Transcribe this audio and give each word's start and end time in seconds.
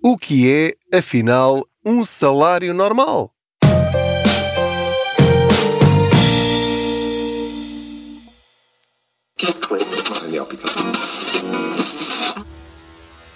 O 0.00 0.16
que 0.16 0.48
é, 0.48 0.96
afinal, 0.96 1.66
um 1.84 2.04
salário 2.04 2.72
normal? 2.72 3.32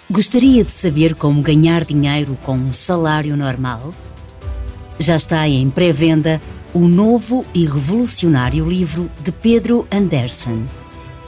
Gostaria 0.09 0.63
de 0.63 0.71
saber 0.71 1.17
como 1.17 1.43
ganhar 1.43 1.85
dinheiro 1.85 2.39
com 2.43 2.55
um 2.55 2.73
salário 2.73 3.37
normal? 3.37 3.93
Já 5.01 5.17
está 5.17 5.49
em 5.49 5.69
pré-venda 5.69 6.41
o 6.73 6.87
novo 6.87 7.45
e 7.53 7.65
revolucionário 7.65 8.69
livro 8.71 9.11
de 9.21 9.33
Pedro 9.33 9.89
Anderson, 9.91 10.63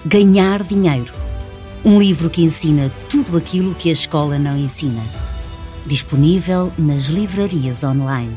Ganhar 0.06 0.62
Dinheiro. 0.62 1.23
Um 1.86 1.98
livro 1.98 2.30
que 2.30 2.42
ensina 2.42 2.90
tudo 3.10 3.36
aquilo 3.36 3.74
que 3.74 3.90
a 3.90 3.92
escola 3.92 4.38
não 4.38 4.56
ensina. 4.56 5.02
Disponível 5.84 6.72
nas 6.78 7.08
livrarias 7.08 7.84
online. 7.84 8.34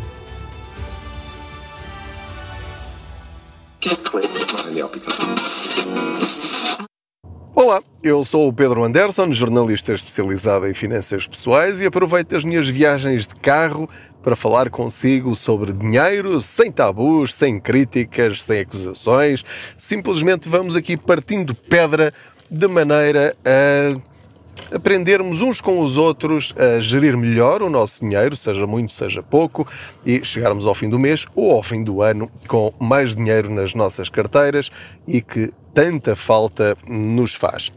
Olá, 7.56 7.82
eu 8.04 8.26
sou 8.26 8.50
o 8.50 8.54
Pedro 8.54 8.84
Anderson, 8.84 9.32
jornalista 9.32 9.94
especializado 9.94 10.68
em 10.68 10.74
finanças 10.74 11.26
pessoais 11.26 11.80
e 11.80 11.86
aproveito 11.86 12.36
as 12.36 12.44
minhas 12.44 12.68
viagens 12.68 13.26
de 13.26 13.36
carro 13.36 13.88
para 14.22 14.36
falar 14.36 14.70
consigo 14.70 15.38
sobre 15.38 15.72
dinheiro, 15.72 16.42
sem 16.42 16.70
tabus, 16.70 17.34
sem 17.34 17.62
críticas, 17.62 18.44
sem 18.44 18.60
acusações. 18.60 19.42
Simplesmente 19.78 20.50
vamos 20.50 20.76
aqui 20.76 20.98
partindo 20.98 21.56
pedra 21.56 22.14
de 22.50 22.68
maneira 22.68 23.36
a 23.46 24.76
aprendermos 24.76 25.42
uns 25.42 25.62
com 25.62 25.80
os 25.80 25.98
outros 25.98 26.54
a 26.58 26.80
gerir 26.82 27.16
melhor 27.16 27.62
o 27.62 27.70
nosso 27.70 28.02
dinheiro, 28.02 28.36
seja 28.36 28.68
muito, 28.68 28.92
seja 28.92 29.24
pouco, 29.24 29.68
e 30.06 30.24
chegarmos 30.24 30.66
ao 30.66 30.76
fim 30.76 30.90
do 30.90 31.00
mês 31.00 31.26
ou 31.36 31.52
ao 31.52 31.64
fim 31.64 31.84
do 31.84 32.02
ano 32.02 32.30
com 32.48 32.74
mais 32.80 33.16
dinheiro 33.16 33.50
nas 33.50 33.74
nossas 33.74 34.10
carteiras 34.10 34.70
e 35.08 35.22
que 35.22 35.52
tanta 35.74 36.16
falta 36.16 36.76
nos 36.88 37.36
faz. 37.36 37.72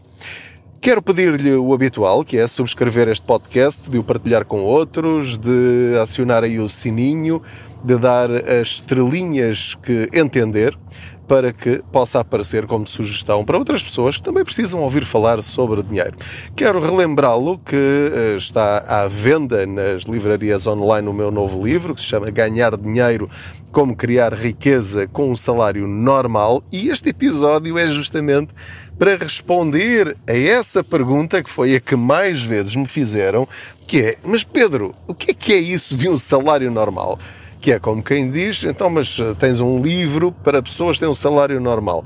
Quero 0.80 1.02
pedir-lhe 1.02 1.56
o 1.56 1.74
habitual, 1.74 2.24
que 2.24 2.38
é 2.38 2.46
subscrever 2.46 3.06
este 3.08 3.26
podcast, 3.26 3.90
de 3.90 3.98
o 3.98 4.02
partilhar 4.02 4.46
com 4.46 4.62
outros, 4.62 5.36
de 5.36 5.94
acionar 6.00 6.42
aí 6.42 6.58
o 6.58 6.70
sininho, 6.70 7.42
de 7.84 7.98
dar 7.98 8.30
as 8.30 8.68
estrelinhas 8.68 9.76
que 9.82 10.08
entender, 10.10 10.74
para 11.30 11.52
que 11.52 11.80
possa 11.92 12.18
aparecer 12.18 12.66
como 12.66 12.84
sugestão 12.88 13.44
para 13.44 13.56
outras 13.56 13.84
pessoas 13.84 14.16
que 14.16 14.22
também 14.24 14.42
precisam 14.42 14.80
ouvir 14.80 15.04
falar 15.04 15.40
sobre 15.44 15.80
dinheiro. 15.80 16.16
Quero 16.56 16.80
relembrá-lo 16.80 17.56
que 17.58 17.76
eh, 17.76 18.34
está 18.36 18.78
à 18.78 19.06
venda 19.06 19.64
nas 19.64 20.02
livrarias 20.02 20.66
online 20.66 21.06
o 21.06 21.12
meu 21.12 21.30
novo 21.30 21.64
livro, 21.64 21.94
que 21.94 22.00
se 22.00 22.08
chama 22.08 22.32
Ganhar 22.32 22.76
Dinheiro 22.76 23.30
como 23.72 23.96
criar 23.96 24.34
riqueza 24.34 25.06
com 25.06 25.30
um 25.30 25.36
salário 25.36 25.86
normal, 25.86 26.62
e 26.72 26.88
este 26.88 27.10
episódio 27.10 27.78
é 27.78 27.88
justamente 27.88 28.52
para 28.98 29.16
responder 29.16 30.16
a 30.26 30.36
essa 30.36 30.84
pergunta 30.84 31.42
que 31.42 31.48
foi 31.48 31.74
a 31.76 31.80
que 31.80 31.96
mais 31.96 32.42
vezes 32.42 32.76
me 32.76 32.86
fizeram, 32.86 33.46
que 33.86 34.02
é: 34.02 34.18
"Mas 34.24 34.44
Pedro, 34.44 34.94
o 35.06 35.14
que 35.14 35.30
é 35.30 35.34
que 35.34 35.52
é 35.52 35.58
isso 35.58 35.96
de 35.96 36.08
um 36.08 36.18
salário 36.18 36.70
normal?" 36.70 37.18
Que 37.60 37.72
é 37.72 37.78
como 37.78 38.02
quem 38.02 38.30
diz, 38.30 38.64
então, 38.64 38.88
mas 38.88 39.18
tens 39.38 39.60
um 39.60 39.82
livro 39.82 40.32
para 40.32 40.62
pessoas 40.62 40.96
que 40.96 41.00
têm 41.00 41.10
um 41.10 41.14
salário 41.14 41.60
normal. 41.60 42.04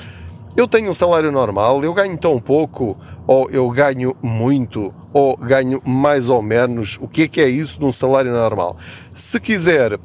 Eu 0.56 0.68
tenho 0.68 0.88
um 0.88 0.94
salário 0.94 1.32
normal, 1.32 1.82
eu 1.82 1.92
ganho 1.92 2.16
tão 2.16 2.40
pouco, 2.40 2.96
ou 3.26 3.50
eu 3.50 3.68
ganho 3.70 4.16
muito, 4.22 4.94
ou 5.12 5.36
ganho 5.36 5.82
mais 5.84 6.30
ou 6.30 6.40
menos. 6.40 6.96
O 7.00 7.08
que 7.08 7.22
é 7.22 7.28
que 7.28 7.40
é 7.40 7.48
isso 7.48 7.76
de 7.76 7.84
um 7.84 7.90
salário 7.90 8.30
normal? 8.30 8.76
Se 9.16 9.40
quiser, 9.40 9.98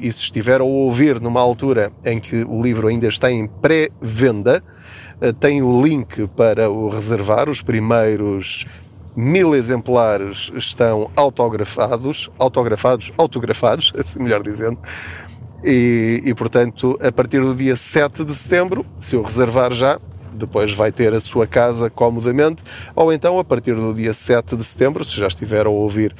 e 0.00 0.12
se 0.12 0.20
estiver 0.20 0.60
a 0.60 0.64
ouvir 0.64 1.20
numa 1.20 1.40
altura 1.40 1.90
em 2.04 2.20
que 2.20 2.44
o 2.44 2.62
livro 2.62 2.86
ainda 2.86 3.08
está 3.08 3.32
em 3.32 3.48
pré-venda, 3.48 4.62
tem 5.40 5.60
o 5.60 5.82
link 5.82 6.28
para 6.36 6.70
o 6.70 6.88
reservar. 6.88 7.50
Os 7.50 7.60
primeiros 7.60 8.64
mil 9.16 9.56
exemplares 9.56 10.52
estão 10.54 11.10
autografados, 11.16 12.30
autografados, 12.38 13.12
autografados, 13.18 13.92
assim 13.98 14.20
melhor 14.20 14.42
dizendo. 14.42 14.78
E, 15.68 16.22
e, 16.24 16.32
portanto, 16.32 16.96
a 17.02 17.10
partir 17.10 17.40
do 17.40 17.52
dia 17.52 17.74
7 17.74 18.24
de 18.24 18.32
setembro, 18.32 18.86
se 19.00 19.16
eu 19.16 19.22
reservar 19.22 19.72
já, 19.72 19.98
depois 20.32 20.72
vai 20.72 20.92
ter 20.92 21.12
a 21.12 21.18
sua 21.18 21.44
casa 21.44 21.90
comodamente, 21.90 22.62
ou 22.94 23.12
então 23.12 23.36
a 23.40 23.44
partir 23.44 23.74
do 23.74 23.92
dia 23.92 24.14
7 24.14 24.54
de 24.54 24.62
setembro, 24.62 25.04
se 25.04 25.16
já 25.16 25.26
estiver 25.26 25.66
a 25.66 25.68
ouvir 25.68 26.14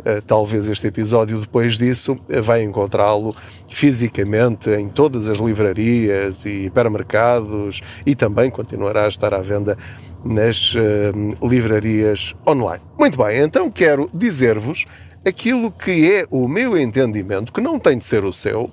uh, 0.00 0.20
talvez 0.26 0.68
este 0.68 0.88
episódio 0.88 1.38
depois 1.38 1.78
disso, 1.78 2.12
uh, 2.12 2.42
vai 2.42 2.62
encontrá-lo 2.62 3.34
fisicamente 3.70 4.68
em 4.68 4.90
todas 4.90 5.28
as 5.28 5.38
livrarias 5.38 6.44
e 6.44 6.66
hipermercados 6.66 7.80
e 8.04 8.14
também 8.14 8.50
continuará 8.50 9.06
a 9.06 9.08
estar 9.08 9.32
à 9.32 9.40
venda 9.40 9.78
nas 10.22 10.74
uh, 10.74 11.48
livrarias 11.48 12.34
online. 12.46 12.82
Muito 12.98 13.16
bem, 13.16 13.38
então 13.38 13.70
quero 13.70 14.10
dizer-vos 14.12 14.84
aquilo 15.26 15.70
que 15.70 16.12
é 16.12 16.26
o 16.30 16.46
meu 16.46 16.76
entendimento, 16.76 17.50
que 17.50 17.62
não 17.62 17.78
tem 17.78 17.96
de 17.96 18.04
ser 18.04 18.24
o 18.24 18.32
seu, 18.32 18.70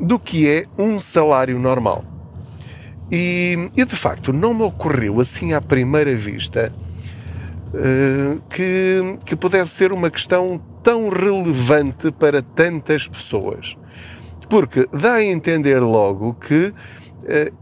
do 0.00 0.18
que 0.18 0.48
é 0.48 0.64
um 0.78 0.98
salário 0.98 1.58
normal. 1.58 2.04
E, 3.10 3.70
e 3.76 3.84
de 3.84 3.96
facto, 3.96 4.32
não 4.32 4.52
me 4.52 4.62
ocorreu 4.62 5.20
assim 5.20 5.52
à 5.52 5.60
primeira 5.60 6.14
vista 6.14 6.72
uh, 7.72 8.40
que, 8.50 9.18
que 9.24 9.36
pudesse 9.36 9.72
ser 9.72 9.92
uma 9.92 10.10
questão 10.10 10.60
tão 10.82 11.08
relevante 11.08 12.10
para 12.10 12.42
tantas 12.42 13.06
pessoas. 13.06 13.76
Porque 14.48 14.88
dá 14.92 15.14
a 15.14 15.24
entender 15.24 15.80
logo 15.80 16.34
que 16.34 16.72
uh, 16.72 17.56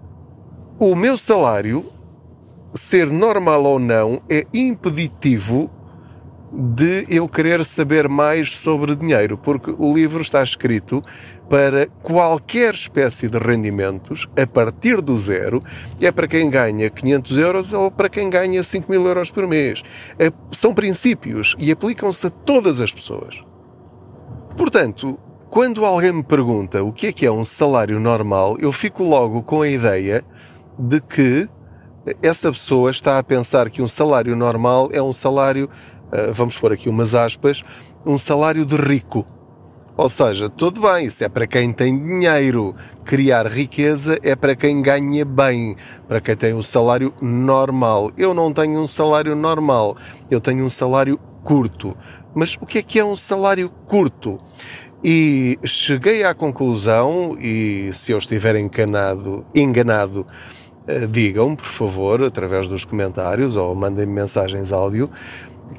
o 0.78 0.94
meu 0.94 1.16
salário, 1.16 1.84
ser 2.72 3.10
normal 3.10 3.64
ou 3.64 3.78
não, 3.78 4.20
é 4.28 4.44
impeditivo 4.52 5.70
de 6.56 7.04
eu 7.08 7.28
querer 7.28 7.64
saber 7.64 8.08
mais 8.08 8.56
sobre 8.56 8.94
dinheiro, 8.94 9.36
porque 9.36 9.74
o 9.76 9.92
livro 9.92 10.22
está 10.22 10.42
escrito 10.42 11.02
para 11.50 11.86
qualquer 12.02 12.74
espécie 12.74 13.28
de 13.28 13.38
rendimentos 13.38 14.28
a 14.40 14.46
partir 14.46 15.02
do 15.02 15.16
zero, 15.16 15.60
é 16.00 16.12
para 16.12 16.28
quem 16.28 16.48
ganha 16.48 16.88
500 16.88 17.38
euros 17.38 17.72
ou 17.72 17.90
para 17.90 18.08
quem 18.08 18.30
ganha 18.30 18.62
5 18.62 18.90
mil 18.90 19.04
euros 19.04 19.30
por 19.30 19.46
mês. 19.48 19.82
É, 20.18 20.30
são 20.52 20.72
princípios 20.72 21.56
e 21.58 21.72
aplicam-se 21.72 22.28
a 22.28 22.30
todas 22.30 22.80
as 22.80 22.92
pessoas. 22.92 23.42
Portanto, 24.56 25.18
quando 25.50 25.84
alguém 25.84 26.12
me 26.12 26.22
pergunta 26.22 26.82
o 26.84 26.92
que 26.92 27.08
é 27.08 27.12
que 27.12 27.26
é 27.26 27.32
um 27.32 27.44
salário 27.44 27.98
normal, 27.98 28.56
eu 28.60 28.72
fico 28.72 29.02
logo 29.02 29.42
com 29.42 29.62
a 29.62 29.68
ideia 29.68 30.24
de 30.78 31.00
que 31.00 31.48
essa 32.22 32.50
pessoa 32.50 32.90
está 32.90 33.18
a 33.18 33.22
pensar 33.22 33.70
que 33.70 33.80
um 33.80 33.88
salário 33.88 34.36
normal 34.36 34.90
é 34.92 35.02
um 35.02 35.12
salário 35.12 35.70
vamos 36.32 36.58
pôr 36.58 36.72
aqui 36.72 36.88
umas 36.88 37.14
aspas, 37.14 37.62
um 38.04 38.18
salário 38.18 38.64
de 38.64 38.76
rico. 38.76 39.24
Ou 39.96 40.08
seja, 40.08 40.48
tudo 40.48 40.80
bem, 40.80 41.06
isso 41.06 41.22
é 41.22 41.28
para 41.28 41.46
quem 41.46 41.70
tem 41.70 41.96
dinheiro. 41.96 42.74
Criar 43.04 43.46
riqueza 43.46 44.18
é 44.24 44.34
para 44.34 44.56
quem 44.56 44.82
ganha 44.82 45.24
bem, 45.24 45.76
para 46.08 46.20
quem 46.20 46.36
tem 46.36 46.52
um 46.52 46.62
salário 46.62 47.14
normal. 47.22 48.10
Eu 48.16 48.34
não 48.34 48.52
tenho 48.52 48.80
um 48.80 48.88
salário 48.88 49.36
normal, 49.36 49.96
eu 50.28 50.40
tenho 50.40 50.64
um 50.64 50.70
salário 50.70 51.16
curto. 51.44 51.96
Mas 52.34 52.56
o 52.60 52.66
que 52.66 52.78
é 52.78 52.82
que 52.82 52.98
é 52.98 53.04
um 53.04 53.16
salário 53.16 53.70
curto? 53.86 54.40
E 55.02 55.58
cheguei 55.62 56.24
à 56.24 56.34
conclusão, 56.34 57.36
e 57.38 57.90
se 57.92 58.10
eu 58.10 58.18
estiver 58.18 58.56
enganado, 58.56 59.46
enganado 59.54 60.26
eh, 60.88 61.06
digam, 61.06 61.54
por 61.54 61.66
favor, 61.66 62.24
através 62.24 62.68
dos 62.68 62.84
comentários 62.84 63.54
ou 63.54 63.74
mandem-me 63.76 64.12
mensagens 64.12 64.72
áudio, 64.72 65.08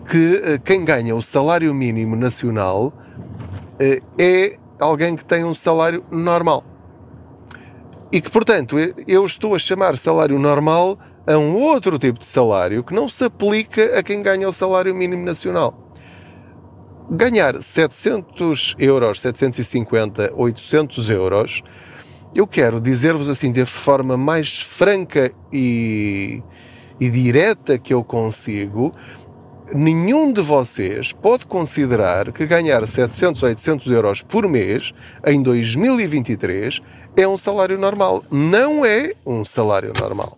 que 0.09 0.41
eh, 0.43 0.57
quem 0.63 0.83
ganha 0.83 1.15
o 1.15 1.21
salário 1.21 1.73
mínimo 1.73 2.15
nacional 2.15 2.93
eh, 3.79 4.01
é 4.19 4.57
alguém 4.79 5.15
que 5.15 5.25
tem 5.25 5.43
um 5.43 5.53
salário 5.53 6.03
normal. 6.11 6.63
E 8.11 8.21
que, 8.21 8.29
portanto, 8.29 8.77
eu 9.07 9.25
estou 9.25 9.55
a 9.55 9.59
chamar 9.59 9.97
salário 9.97 10.39
normal 10.39 10.97
a 11.27 11.37
um 11.37 11.55
outro 11.55 11.97
tipo 11.97 12.19
de 12.19 12.25
salário 12.25 12.83
que 12.83 12.93
não 12.93 13.09
se 13.09 13.23
aplica 13.25 13.97
a 13.97 14.03
quem 14.03 14.21
ganha 14.21 14.47
o 14.47 14.51
salário 14.51 14.93
mínimo 14.93 15.25
nacional. 15.25 15.91
Ganhar 17.09 17.61
700 17.61 18.75
euros, 18.79 19.21
750, 19.21 20.33
800 20.35 21.09
euros, 21.09 21.63
eu 22.35 22.45
quero 22.45 22.81
dizer-vos 22.81 23.29
assim, 23.29 23.51
de 23.51 23.65
forma 23.65 24.17
mais 24.17 24.59
franca 24.61 25.31
e, 25.53 26.43
e 26.99 27.09
direta 27.09 27.77
que 27.77 27.93
eu 27.93 28.03
consigo, 28.03 28.93
nenhum 29.73 30.31
de 30.31 30.41
vocês 30.41 31.11
pode 31.11 31.45
considerar 31.45 32.31
que 32.31 32.45
ganhar 32.45 32.85
700 32.85 33.43
ou 33.43 33.49
800 33.49 33.91
euros 33.91 34.21
por 34.21 34.47
mês 34.47 34.93
em 35.25 35.41
2023 35.41 36.81
é 37.15 37.27
um 37.27 37.37
salário 37.37 37.77
normal. 37.77 38.23
Não 38.29 38.85
é 38.85 39.13
um 39.25 39.43
salário 39.45 39.93
normal. 39.99 40.37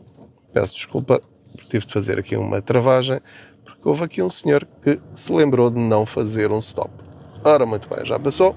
Peço 0.54 0.74
desculpa, 0.74 1.22
tive 1.70 1.86
de 1.86 1.94
fazer 1.94 2.20
aqui 2.20 2.36
uma 2.36 2.62
travagem, 2.62 3.20
porque 3.64 3.82
que 3.82 3.88
houve 3.88 4.04
aqui 4.04 4.22
um 4.22 4.30
senhor 4.30 4.68
que 4.84 5.00
se 5.14 5.32
lembrou 5.32 5.70
de 5.70 5.80
não 5.80 6.06
fazer 6.06 6.52
um 6.52 6.60
stop. 6.60 6.92
Ora, 7.44 7.66
muito 7.66 7.88
bem, 7.88 8.06
já 8.06 8.20
passou. 8.20 8.56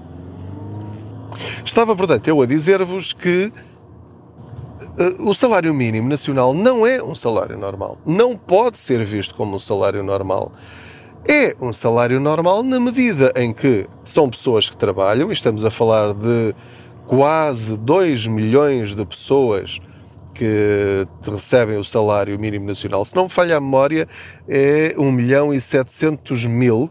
Estava, 1.63 1.95
portanto, 1.95 2.27
eu 2.27 2.41
a 2.41 2.45
dizer-vos 2.45 3.13
que 3.13 3.51
o 5.19 5.33
salário 5.33 5.73
mínimo 5.73 6.09
nacional 6.09 6.53
não 6.53 6.85
é 6.85 7.01
um 7.01 7.15
salário 7.15 7.57
normal. 7.57 7.97
Não 8.05 8.35
pode 8.35 8.77
ser 8.77 9.03
visto 9.03 9.35
como 9.35 9.55
um 9.55 9.59
salário 9.59 10.03
normal. 10.03 10.51
É 11.27 11.55
um 11.61 11.71
salário 11.71 12.19
normal 12.19 12.63
na 12.63 12.79
medida 12.79 13.31
em 13.35 13.53
que 13.53 13.87
são 14.03 14.29
pessoas 14.29 14.69
que 14.69 14.75
trabalham, 14.75 15.29
e 15.29 15.33
estamos 15.33 15.63
a 15.63 15.71
falar 15.71 16.13
de 16.13 16.55
quase 17.05 17.77
2 17.77 18.27
milhões 18.27 18.95
de 18.95 19.05
pessoas 19.05 19.79
que 20.33 21.07
recebem 21.23 21.77
o 21.77 21.83
salário 21.83 22.37
mínimo 22.39 22.65
nacional. 22.65 23.05
Se 23.05 23.15
não 23.15 23.25
me 23.25 23.29
falha 23.29 23.57
a 23.57 23.61
memória, 23.61 24.07
é 24.47 24.95
1 24.97 25.11
milhão 25.11 25.53
e 25.53 25.61
700 25.61 26.45
mil 26.45 26.89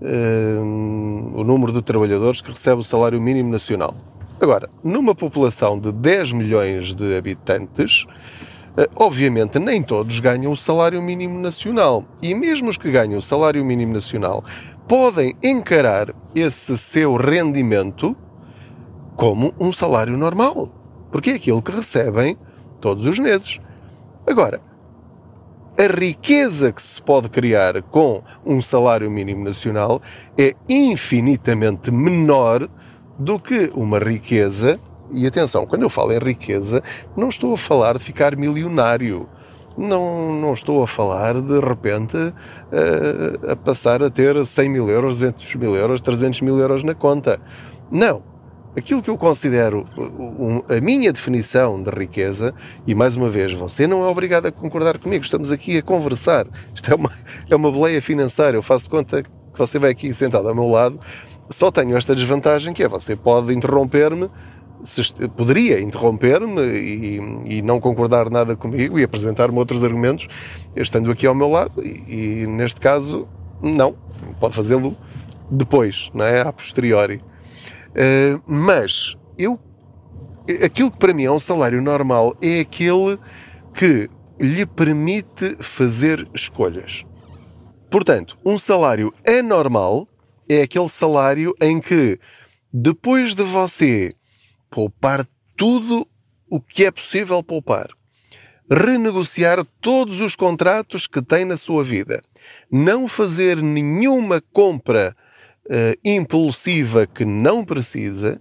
uh, 0.00 1.34
o 1.34 1.42
número 1.42 1.72
de 1.72 1.82
trabalhadores 1.82 2.40
que 2.40 2.50
recebe 2.50 2.80
o 2.80 2.84
salário 2.84 3.20
mínimo 3.20 3.50
nacional. 3.50 3.94
Agora, 4.40 4.68
numa 4.84 5.14
população 5.14 5.78
de 5.78 5.90
10 5.90 6.32
milhões 6.32 6.92
de 6.92 7.16
habitantes, 7.16 8.04
uh, 8.76 8.86
obviamente 8.94 9.58
nem 9.58 9.82
todos 9.82 10.20
ganham 10.20 10.52
o 10.52 10.56
salário 10.56 11.00
mínimo 11.00 11.38
nacional. 11.38 12.04
E 12.20 12.34
mesmo 12.34 12.68
os 12.68 12.76
que 12.76 12.90
ganham 12.90 13.18
o 13.18 13.22
salário 13.22 13.64
mínimo 13.64 13.94
nacional 13.94 14.44
podem 14.86 15.34
encarar 15.42 16.14
esse 16.34 16.76
seu 16.76 17.16
rendimento 17.16 18.14
como 19.16 19.54
um 19.58 19.72
salário 19.72 20.16
normal. 20.18 20.70
Porque 21.10 21.30
é 21.30 21.34
aquilo 21.34 21.62
que 21.62 21.72
recebem 21.72 22.36
todos 22.78 23.06
os 23.06 23.18
meses. 23.18 23.58
Agora, 24.26 24.60
a 25.78 25.86
riqueza 25.98 26.72
que 26.72 26.82
se 26.82 27.02
pode 27.02 27.28
criar 27.30 27.82
com 27.82 28.22
um 28.44 28.60
salário 28.60 29.10
mínimo 29.10 29.44
nacional 29.44 30.00
é 30.38 30.52
infinitamente 30.68 31.90
menor 31.90 32.68
do 33.18 33.38
que 33.38 33.70
uma 33.74 33.98
riqueza. 33.98 34.78
E 35.10 35.26
atenção, 35.26 35.66
quando 35.66 35.82
eu 35.82 35.88
falo 35.90 36.12
em 36.12 36.18
riqueza, 36.18 36.82
não 37.16 37.28
estou 37.28 37.54
a 37.54 37.56
falar 37.56 37.96
de 37.96 38.04
ficar 38.04 38.36
milionário. 38.36 39.28
Não, 39.78 40.32
não 40.32 40.52
estou 40.52 40.82
a 40.82 40.86
falar 40.86 41.40
de 41.40 41.60
repente 41.60 42.16
a, 42.16 43.52
a 43.52 43.56
passar 43.56 44.02
a 44.02 44.10
ter 44.10 44.44
100 44.44 44.68
mil 44.70 44.88
euros, 44.88 45.20
200 45.20 45.54
mil 45.56 45.76
euros, 45.76 46.00
300 46.00 46.40
mil 46.40 46.58
euros 46.58 46.82
na 46.82 46.94
conta. 46.94 47.38
Não 47.90 48.22
aquilo 48.76 49.02
que 49.02 49.08
eu 49.08 49.16
considero 49.16 49.84
a 50.68 50.80
minha 50.80 51.10
definição 51.12 51.82
de 51.82 51.90
riqueza, 51.90 52.54
e 52.86 52.94
mais 52.94 53.16
uma 53.16 53.28
vez, 53.28 53.52
você 53.54 53.86
não 53.86 54.04
é 54.04 54.08
obrigado 54.08 54.46
a 54.46 54.52
concordar 54.52 54.98
comigo, 54.98 55.24
estamos 55.24 55.50
aqui 55.50 55.78
a 55.78 55.82
conversar. 55.82 56.46
Isto 56.74 56.92
é 56.92 56.94
uma, 56.94 57.10
é 57.48 57.56
uma 57.56 57.72
boleia 57.72 58.02
financeira. 58.02 58.56
Eu 58.56 58.62
faço 58.62 58.90
conta 58.90 59.22
que 59.22 59.30
você 59.56 59.78
vai 59.78 59.90
aqui 59.90 60.12
sentado 60.12 60.46
ao 60.46 60.54
meu 60.54 60.68
lado, 60.68 61.00
só 61.50 61.70
tenho 61.70 61.96
esta 61.96 62.14
desvantagem 62.14 62.72
que 62.72 62.82
é 62.82 62.88
você 62.88 63.14
pode 63.14 63.54
interromper-me, 63.54 64.30
poderia 65.36 65.80
interromper-me 65.80 66.60
e, 66.60 67.20
e, 67.46 67.62
não 67.62 67.80
concordar 67.80 68.30
nada 68.30 68.56
comigo 68.56 68.98
e 68.98 69.04
apresentar-me 69.04 69.58
outros 69.58 69.82
argumentos, 69.82 70.28
estando 70.74 71.10
aqui 71.10 71.26
ao 71.26 71.34
meu 71.34 71.50
lado, 71.50 71.82
e, 71.82 72.42
e 72.42 72.46
neste 72.46 72.80
caso, 72.80 73.26
não, 73.60 73.96
pode 74.38 74.54
fazê-lo 74.54 74.96
depois, 75.50 76.10
não 76.14 76.24
é? 76.24 76.42
A 76.42 76.52
posteriori. 76.52 77.20
Uh, 77.96 78.40
mas 78.46 79.16
eu, 79.38 79.58
aquilo 80.62 80.90
que 80.90 80.98
para 80.98 81.14
mim 81.14 81.24
é 81.24 81.30
um 81.30 81.38
salário 81.38 81.80
normal 81.80 82.36
é 82.42 82.60
aquele 82.60 83.18
que 83.72 84.10
lhe 84.40 84.66
permite 84.66 85.56
fazer 85.60 86.28
escolhas. 86.34 87.04
Portanto, 87.90 88.36
um 88.44 88.58
salário 88.58 89.12
anormal 89.26 90.06
é 90.48 90.62
aquele 90.62 90.88
salário 90.88 91.54
em 91.60 91.80
que, 91.80 92.18
depois 92.72 93.34
de 93.34 93.42
você 93.42 94.14
poupar 94.70 95.26
tudo 95.56 96.06
o 96.48 96.60
que 96.60 96.84
é 96.84 96.90
possível 96.90 97.42
poupar, 97.42 97.88
renegociar 98.70 99.64
todos 99.80 100.20
os 100.20 100.34
contratos 100.34 101.06
que 101.06 101.22
tem 101.22 101.44
na 101.44 101.56
sua 101.56 101.84
vida, 101.84 102.20
não 102.70 103.06
fazer 103.06 103.62
nenhuma 103.62 104.42
compra 104.52 105.16
uh, 105.66 105.98
impulsiva 106.04 107.06
que 107.06 107.24
não 107.24 107.64
precisa, 107.64 108.40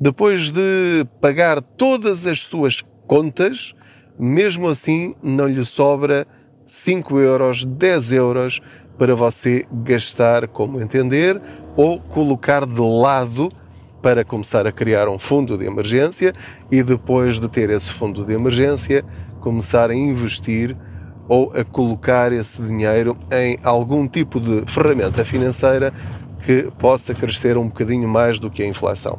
depois 0.00 0.50
de 0.50 1.06
pagar 1.20 1.60
todas 1.60 2.26
as 2.26 2.40
suas 2.40 2.82
contas, 3.06 3.74
mesmo 4.18 4.68
assim 4.68 5.14
não 5.22 5.46
lhe 5.46 5.64
sobra 5.64 6.26
5 6.66 7.20
euros, 7.20 7.64
10 7.64 8.12
euros 8.12 8.60
para 8.98 9.14
você 9.14 9.64
gastar 9.70 10.48
como 10.48 10.80
entender 10.80 11.40
ou 11.76 12.00
colocar 12.00 12.64
de 12.64 12.80
lado 12.80 13.52
para 14.02 14.24
começar 14.24 14.66
a 14.66 14.72
criar 14.72 15.08
um 15.08 15.18
fundo 15.18 15.58
de 15.58 15.64
emergência 15.64 16.32
e 16.70 16.82
depois 16.82 17.40
de 17.40 17.48
ter 17.48 17.70
esse 17.70 17.92
fundo 17.92 18.24
de 18.24 18.32
emergência 18.32 19.04
começar 19.40 19.90
a 19.90 19.94
investir 19.94 20.76
ou 21.28 21.52
a 21.54 21.64
colocar 21.64 22.32
esse 22.32 22.62
dinheiro 22.62 23.16
em 23.32 23.58
algum 23.62 24.06
tipo 24.06 24.40
de 24.40 24.62
ferramenta 24.66 25.24
financeira 25.24 25.92
que 26.44 26.70
possa 26.78 27.12
crescer 27.14 27.56
um 27.56 27.66
bocadinho 27.66 28.08
mais 28.08 28.38
do 28.38 28.48
que 28.48 28.62
a 28.62 28.66
inflação. 28.66 29.18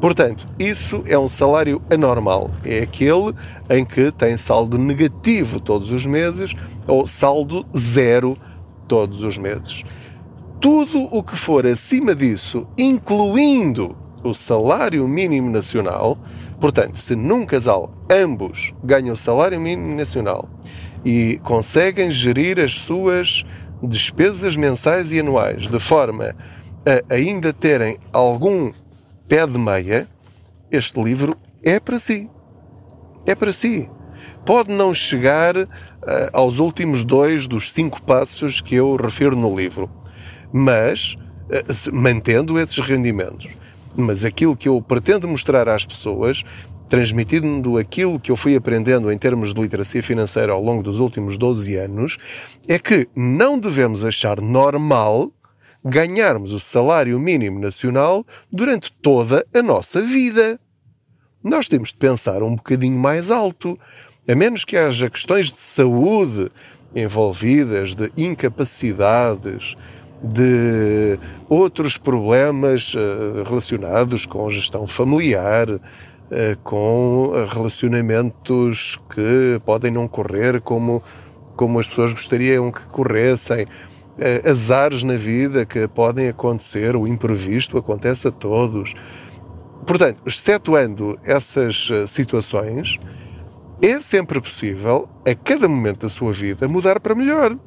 Portanto, 0.00 0.46
isso 0.58 1.02
é 1.06 1.18
um 1.18 1.28
salário 1.28 1.80
anormal. 1.90 2.50
É 2.64 2.80
aquele 2.80 3.34
em 3.70 3.84
que 3.84 4.12
tem 4.12 4.36
saldo 4.36 4.76
negativo 4.76 5.58
todos 5.58 5.90
os 5.90 6.04
meses 6.04 6.54
ou 6.86 7.06
saldo 7.06 7.64
zero 7.74 8.36
todos 8.86 9.22
os 9.22 9.38
meses. 9.38 9.84
Tudo 10.60 11.04
o 11.14 11.22
que 11.22 11.36
for 11.36 11.66
acima 11.66 12.14
disso, 12.14 12.66
incluindo 12.78 13.96
o 14.22 14.34
salário 14.34 15.06
mínimo 15.06 15.50
nacional, 15.50 16.18
portanto, 16.60 16.98
se 16.98 17.14
num 17.14 17.44
casal 17.44 17.92
ambos 18.10 18.74
ganham 18.82 19.12
o 19.12 19.16
salário 19.16 19.60
mínimo 19.60 19.94
nacional 19.94 20.48
e 21.04 21.38
conseguem 21.44 22.10
gerir 22.10 22.58
as 22.58 22.80
suas 22.80 23.44
despesas 23.82 24.56
mensais 24.56 25.12
e 25.12 25.20
anuais 25.20 25.68
de 25.68 25.78
forma 25.78 26.34
a 26.84 27.14
ainda 27.14 27.52
terem 27.52 27.98
algum 28.12 28.72
pé 29.28 29.46
de 29.46 29.58
meia, 29.58 30.08
este 30.70 31.02
livro 31.02 31.36
é 31.62 31.78
para 31.78 31.98
si. 31.98 32.30
É 33.26 33.34
para 33.34 33.52
si. 33.52 33.90
Pode 34.46 34.72
não 34.72 34.94
chegar 34.94 35.56
uh, 35.56 35.66
aos 36.32 36.60
últimos 36.60 37.02
dois 37.02 37.48
dos 37.48 37.72
cinco 37.72 38.00
passos 38.00 38.60
que 38.60 38.76
eu 38.76 38.94
refiro 38.94 39.34
no 39.34 39.54
livro, 39.56 39.90
mas 40.52 41.16
uh, 41.50 41.92
mantendo 41.92 42.56
esses 42.56 42.78
rendimentos. 42.78 43.48
Mas 43.96 44.24
aquilo 44.24 44.56
que 44.56 44.68
eu 44.68 44.80
pretendo 44.80 45.26
mostrar 45.26 45.68
às 45.68 45.84
pessoas, 45.84 46.44
transmitindo 46.88 47.76
aquilo 47.76 48.20
que 48.20 48.30
eu 48.30 48.36
fui 48.36 48.54
aprendendo 48.54 49.10
em 49.10 49.18
termos 49.18 49.52
de 49.52 49.60
literacia 49.60 50.00
financeira 50.00 50.52
ao 50.52 50.62
longo 50.62 50.80
dos 50.80 51.00
últimos 51.00 51.36
12 51.36 51.74
anos, 51.74 52.16
é 52.68 52.78
que 52.78 53.08
não 53.16 53.58
devemos 53.58 54.04
achar 54.04 54.40
normal 54.40 55.32
ganharmos 55.84 56.52
o 56.52 56.60
salário 56.60 57.18
mínimo 57.18 57.58
nacional 57.58 58.24
durante 58.48 58.92
toda 58.92 59.44
a 59.52 59.60
nossa 59.60 60.00
vida. 60.00 60.60
Nós 61.42 61.68
temos 61.68 61.90
de 61.90 61.96
pensar 61.96 62.42
um 62.42 62.56
bocadinho 62.56 62.98
mais 62.98 63.30
alto, 63.30 63.78
a 64.28 64.34
menos 64.34 64.64
que 64.64 64.76
haja 64.76 65.08
questões 65.08 65.52
de 65.52 65.58
saúde 65.58 66.50
envolvidas, 66.94 67.94
de 67.94 68.10
incapacidades, 68.16 69.76
de 70.22 71.18
outros 71.48 71.96
problemas 71.96 72.94
uh, 72.94 73.44
relacionados 73.44 74.26
com 74.26 74.50
gestão 74.50 74.86
familiar, 74.86 75.70
uh, 75.70 75.80
com 76.64 77.32
relacionamentos 77.52 78.98
que 79.14 79.60
podem 79.64 79.92
não 79.92 80.08
correr 80.08 80.60
como, 80.60 81.02
como 81.54 81.78
as 81.78 81.88
pessoas 81.88 82.12
gostariam 82.12 82.72
que 82.72 82.86
corressem 82.88 83.66
azares 84.48 85.02
na 85.02 85.12
vida 85.12 85.66
que 85.66 85.86
podem 85.86 86.28
acontecer, 86.28 86.96
o 86.96 87.06
imprevisto 87.06 87.76
acontece 87.76 88.26
a 88.26 88.30
todos. 88.30 88.94
Portanto, 89.86 90.22
excetuando 90.24 91.18
essas 91.22 91.90
situações, 92.06 92.98
é 93.80 94.00
sempre 94.00 94.40
possível, 94.40 95.08
a 95.26 95.34
cada 95.34 95.68
momento 95.68 96.00
da 96.00 96.08
sua 96.08 96.32
vida, 96.32 96.66
mudar 96.66 97.00
para 97.00 97.14
melhor. 97.14 97.58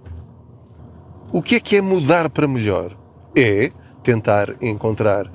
O 1.32 1.42
que 1.42 1.56
é 1.56 1.60
que 1.60 1.76
é 1.76 1.82
mudar 1.82 2.30
para 2.30 2.48
melhor? 2.48 2.98
É 3.36 3.70
tentar 4.04 4.56
encontrar 4.62 5.30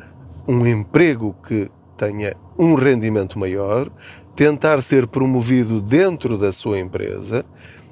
um 0.46 0.66
emprego 0.66 1.34
que 1.46 1.70
tenha 1.96 2.36
um 2.58 2.74
rendimento 2.74 3.38
maior, 3.38 3.90
tentar 4.34 4.80
ser 4.80 5.06
promovido 5.06 5.80
dentro 5.80 6.36
da 6.36 6.52
sua 6.52 6.78
empresa, 6.78 7.44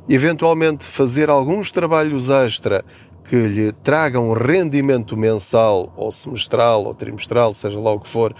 eventualmente 0.08 0.84
fazer 0.84 1.30
alguns 1.30 1.70
trabalhos 1.70 2.28
extra 2.28 2.84
que 3.24 3.36
lhe 3.36 3.72
tragam 3.72 4.30
um 4.30 4.32
rendimento 4.32 5.16
mensal, 5.16 5.92
ou 5.96 6.10
semestral, 6.10 6.84
ou 6.84 6.94
trimestral, 6.94 7.54
seja 7.54 7.78
lá 7.78 7.92
o 7.92 8.00
que 8.00 8.08
for, 8.08 8.34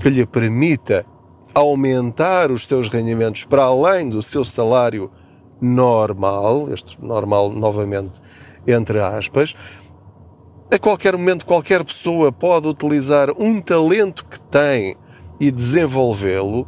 que 0.00 0.08
lhe 0.08 0.24
permita 0.24 1.04
aumentar 1.58 2.50
os 2.50 2.66
seus 2.66 2.88
rendimentos 2.88 3.44
para 3.44 3.64
além 3.64 4.08
do 4.08 4.22
seu 4.22 4.44
salário 4.44 5.10
normal, 5.60 6.72
este 6.72 7.02
normal 7.02 7.50
novamente 7.50 8.20
entre 8.66 9.00
aspas, 9.00 9.54
a 10.70 10.78
qualquer 10.78 11.16
momento 11.16 11.46
qualquer 11.46 11.82
pessoa 11.82 12.30
pode 12.30 12.68
utilizar 12.68 13.30
um 13.38 13.60
talento 13.60 14.24
que 14.26 14.40
tem 14.40 14.96
e 15.40 15.50
desenvolvê-lo, 15.50 16.66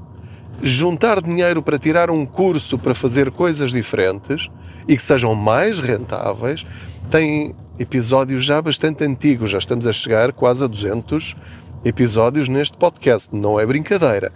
juntar 0.62 1.20
dinheiro 1.20 1.62
para 1.62 1.78
tirar 1.78 2.11
um 2.11 2.25
curso 2.25 2.78
para 2.78 2.94
fazer 2.94 3.30
coisas 3.30 3.73
diferentes 3.73 4.49
e 4.88 4.97
que 4.97 5.02
sejam 5.02 5.35
mais 5.35 5.78
rentáveis. 5.78 6.64
Tem 7.11 7.54
episódios 7.78 8.44
já 8.44 8.62
bastante 8.62 9.04
antigos, 9.04 9.50
já 9.50 9.59
estamos 9.59 9.87
a 9.87 9.92
chegar 9.92 10.32
quase 10.32 10.64
a 10.64 10.66
200 10.66 11.37
episódios 11.85 12.49
neste 12.49 12.76
podcast, 12.76 13.35
não 13.35 13.59
é 13.59 13.66
brincadeira. 13.66 14.32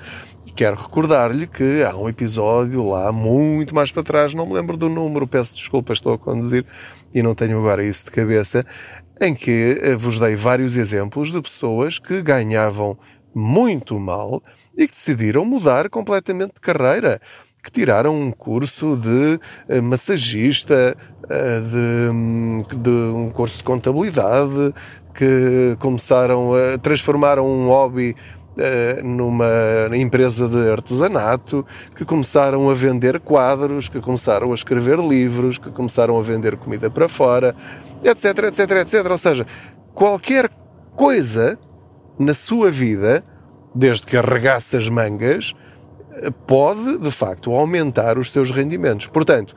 Quero 0.56 0.76
recordar-lhe 0.76 1.48
que 1.48 1.82
há 1.82 1.96
um 1.96 2.08
episódio 2.08 2.88
lá 2.88 3.10
muito 3.10 3.74
mais 3.74 3.90
para 3.90 4.04
trás, 4.04 4.34
não 4.34 4.46
me 4.46 4.54
lembro 4.54 4.76
do 4.76 4.88
número, 4.88 5.26
peço 5.26 5.52
desculpa, 5.56 5.92
estou 5.92 6.14
a 6.14 6.18
conduzir 6.18 6.64
e 7.12 7.20
não 7.24 7.34
tenho 7.34 7.58
agora 7.58 7.84
isso 7.84 8.04
de 8.04 8.12
cabeça, 8.12 8.64
em 9.20 9.34
que 9.34 9.80
eh, 9.82 9.96
vos 9.96 10.20
dei 10.20 10.36
vários 10.36 10.76
exemplos 10.76 11.32
de 11.32 11.42
pessoas 11.42 11.98
que 11.98 12.22
ganhavam 12.22 12.96
muito 13.34 13.98
mal 13.98 14.40
e 14.76 14.86
que 14.86 14.94
decidiram 14.94 15.44
mudar 15.44 15.90
completamente 15.90 16.54
de 16.54 16.60
carreira 16.60 17.20
que 17.60 17.70
tiraram 17.72 18.14
um 18.14 18.30
curso 18.30 18.96
de 18.96 19.40
eh, 19.68 19.80
massagista, 19.80 20.96
eh, 21.28 21.60
de, 21.60 22.76
de, 22.76 22.90
um 22.90 23.30
curso 23.30 23.56
de 23.56 23.64
contabilidade, 23.64 24.72
que 25.14 25.76
começaram 25.80 26.52
a 26.52 26.76
transformaram 26.78 27.46
um 27.46 27.68
hobby 27.68 28.14
numa 29.02 29.88
empresa 29.94 30.48
de 30.48 30.70
artesanato, 30.70 31.66
que 31.96 32.04
começaram 32.04 32.68
a 32.70 32.74
vender 32.74 33.20
quadros, 33.20 33.88
que 33.88 34.00
começaram 34.00 34.52
a 34.52 34.54
escrever 34.54 34.98
livros, 34.98 35.58
que 35.58 35.70
começaram 35.70 36.18
a 36.18 36.22
vender 36.22 36.56
comida 36.56 36.88
para 36.90 37.08
fora, 37.08 37.54
etc, 38.02 38.44
etc, 38.44 38.70
etc. 38.82 39.10
Ou 39.10 39.18
seja, 39.18 39.46
qualquer 39.94 40.50
coisa 40.94 41.58
na 42.18 42.34
sua 42.34 42.70
vida, 42.70 43.24
desde 43.74 44.06
que 44.06 44.16
arregasse 44.16 44.76
as 44.76 44.88
mangas, 44.88 45.54
pode, 46.46 46.98
de 46.98 47.10
facto, 47.10 47.52
aumentar 47.52 48.18
os 48.18 48.30
seus 48.30 48.50
rendimentos. 48.50 49.06
Portanto, 49.08 49.54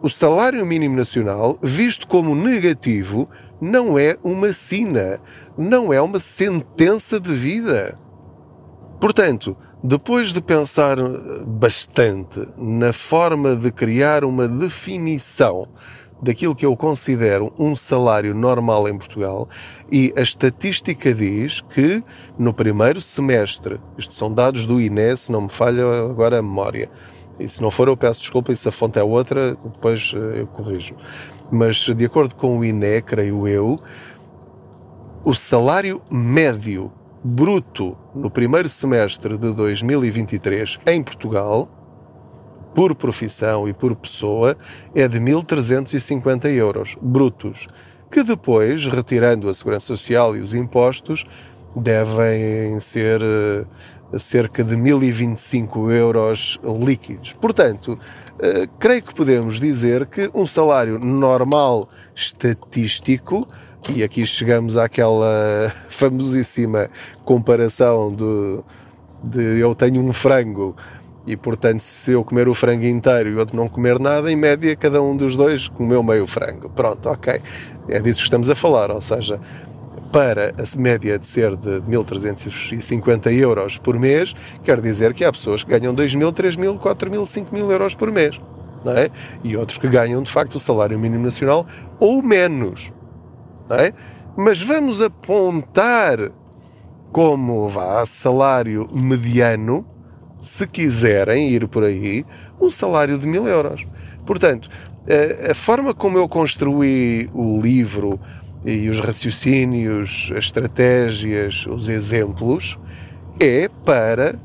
o 0.00 0.08
salário 0.08 0.64
mínimo 0.64 0.96
nacional, 0.96 1.58
visto 1.60 2.06
como 2.06 2.34
negativo, 2.34 3.28
não 3.60 3.98
é 3.98 4.16
uma 4.22 4.52
sina, 4.52 5.20
não 5.56 5.92
é 5.92 6.00
uma 6.00 6.20
sentença 6.20 7.18
de 7.18 7.32
vida. 7.32 7.98
Portanto, 9.00 9.56
depois 9.82 10.32
de 10.32 10.40
pensar 10.40 10.96
bastante 11.46 12.48
na 12.56 12.92
forma 12.92 13.54
de 13.54 13.70
criar 13.70 14.24
uma 14.24 14.48
definição 14.48 15.68
daquilo 16.20 16.54
que 16.54 16.66
eu 16.66 16.76
considero 16.76 17.52
um 17.56 17.76
salário 17.76 18.34
normal 18.34 18.88
em 18.88 18.98
Portugal 18.98 19.48
e 19.90 20.12
a 20.16 20.20
estatística 20.20 21.14
diz 21.14 21.60
que 21.60 22.02
no 22.36 22.52
primeiro 22.52 23.00
semestre, 23.00 23.80
isto 23.96 24.12
são 24.12 24.32
dados 24.32 24.66
do 24.66 24.80
INE, 24.80 25.16
se 25.16 25.30
não 25.30 25.42
me 25.42 25.48
falha 25.48 25.84
agora 26.10 26.40
a 26.40 26.42
memória, 26.42 26.90
e 27.38 27.48
se 27.48 27.62
não 27.62 27.70
for 27.70 27.86
eu 27.86 27.96
peço 27.96 28.20
desculpa, 28.20 28.50
e 28.50 28.56
se 28.56 28.68
a 28.68 28.72
fonte 28.72 28.98
é 28.98 29.02
outra, 29.02 29.54
depois 29.54 30.12
eh, 30.12 30.40
eu 30.40 30.46
corrijo. 30.48 30.96
Mas 31.52 31.76
de 31.76 32.04
acordo 32.04 32.34
com 32.34 32.58
o 32.58 32.64
INE, 32.64 33.00
creio 33.00 33.46
eu, 33.46 33.78
o 35.24 35.34
salário 35.34 36.02
médio 36.10 36.90
bruto 37.22 37.96
no 38.14 38.30
primeiro 38.30 38.68
semestre 38.68 39.36
de 39.36 39.52
2023 39.52 40.78
em 40.86 41.02
Portugal 41.02 41.68
por 42.74 42.94
profissão 42.94 43.68
e 43.68 43.72
por 43.72 43.96
pessoa 43.96 44.56
é 44.94 45.08
de 45.08 45.18
1.350 45.18 46.46
euros 46.54 46.96
brutos, 47.00 47.66
que 48.10 48.22
depois, 48.22 48.86
retirando 48.86 49.48
a 49.48 49.54
segurança 49.54 49.86
social 49.86 50.36
e 50.36 50.40
os 50.40 50.54
impostos, 50.54 51.24
devem 51.74 52.78
ser 52.78 53.20
uh, 53.20 54.18
cerca 54.18 54.62
de 54.62 54.76
1.025 54.76 55.90
euros 55.90 56.60
líquidos. 56.62 57.32
Portanto, 57.32 57.98
uh, 58.34 58.68
creio 58.78 59.02
que 59.02 59.14
podemos 59.14 59.58
dizer 59.58 60.06
que 60.06 60.30
um 60.32 60.46
salário 60.46 60.98
normal 60.98 61.88
estatístico 62.14 63.46
e 63.94 64.02
aqui 64.02 64.26
chegamos 64.26 64.76
àquela 64.76 65.72
famosíssima 65.88 66.90
comparação 67.24 68.14
de, 68.14 68.60
de 69.22 69.60
eu 69.60 69.74
tenho 69.74 70.02
um 70.02 70.12
frango 70.12 70.76
e 71.28 71.36
portanto, 71.36 71.80
se 71.80 72.12
eu 72.12 72.24
comer 72.24 72.48
o 72.48 72.54
frango 72.54 72.86
inteiro 72.86 73.28
e 73.28 73.34
o 73.34 73.38
outro 73.38 73.54
não 73.54 73.68
comer 73.68 73.98
nada, 73.98 74.32
em 74.32 74.36
média, 74.36 74.74
cada 74.74 75.02
um 75.02 75.14
dos 75.14 75.36
dois 75.36 75.68
comeu 75.68 76.02
meio 76.02 76.26
frango. 76.26 76.70
Pronto, 76.70 77.06
ok. 77.06 77.42
É 77.86 78.00
disso 78.00 78.20
que 78.20 78.24
estamos 78.24 78.48
a 78.48 78.54
falar, 78.54 78.90
ou 78.90 79.00
seja, 79.02 79.38
para 80.10 80.54
a 80.56 80.78
média 80.78 81.18
de 81.18 81.26
ser 81.26 81.54
de 81.54 81.82
1.350 81.82 83.30
euros 83.32 83.76
por 83.76 83.98
mês, 83.98 84.34
quer 84.64 84.80
dizer 84.80 85.12
que 85.12 85.22
há 85.22 85.30
pessoas 85.30 85.62
que 85.62 85.70
ganham 85.70 85.94
2.000, 85.94 86.32
3.000, 86.32 86.78
4.000, 86.78 87.22
5.000 87.22 87.70
euros 87.72 87.94
por 87.94 88.10
mês. 88.10 88.40
Não 88.82 88.92
é? 88.92 89.10
E 89.44 89.54
outros 89.54 89.76
que 89.76 89.86
ganham, 89.86 90.22
de 90.22 90.30
facto, 90.30 90.54
o 90.54 90.60
salário 90.60 90.98
mínimo 90.98 91.24
nacional 91.24 91.66
ou 92.00 92.22
menos. 92.22 92.90
É? 93.70 93.92
Mas 94.36 94.62
vamos 94.62 95.00
apontar 95.00 96.30
como 97.12 97.68
vá 97.68 98.04
salário 98.06 98.88
mediano 98.92 99.84
se 100.40 100.66
quiserem 100.66 101.48
ir 101.50 101.66
por 101.66 101.84
aí, 101.84 102.24
um 102.60 102.70
salário 102.70 103.18
de 103.18 103.26
mil 103.26 103.46
euros. 103.46 103.86
Portanto, 104.24 104.68
a 105.50 105.54
forma 105.54 105.94
como 105.94 106.18
eu 106.18 106.28
construí 106.28 107.28
o 107.32 107.60
livro 107.60 108.20
e 108.64 108.88
os 108.88 109.00
raciocínios, 109.00 110.30
as 110.36 110.44
estratégias, 110.44 111.66
os 111.66 111.88
exemplos, 111.88 112.78
é 113.40 113.68
para 113.84 114.38